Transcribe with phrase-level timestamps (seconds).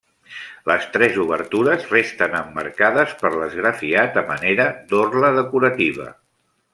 [0.69, 6.09] Les tres obertures resten emmarcades per l'esgrafiat a manera d'orla decorativa.